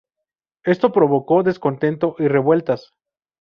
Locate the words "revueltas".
2.27-2.95